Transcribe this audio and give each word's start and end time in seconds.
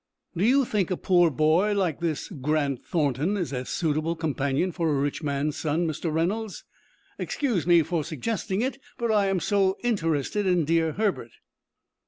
"Do 0.35 0.43
you 0.43 0.65
think 0.65 0.89
a 0.89 0.97
poor 0.97 1.29
boy 1.29 1.73
like 1.75 1.99
this 1.99 2.29
Grant 2.29 2.83
Thornton 2.83 3.37
is 3.37 3.53
a 3.53 3.65
suitable 3.65 4.15
companion 4.15 4.71
for 4.71 4.89
a 4.89 4.93
rich 4.99 5.21
man's 5.21 5.57
son, 5.57 5.85
Mr. 5.85 6.11
Reynolds? 6.11 6.63
Excuse 7.19 7.67
me 7.67 7.83
for 7.83 8.03
suggesting 8.03 8.63
it, 8.63 8.79
but 8.97 9.11
I 9.11 9.27
am 9.27 9.39
so 9.39 9.77
interested 9.83 10.47
in 10.47 10.65
dear 10.65 10.93
Herbert." 10.93 11.33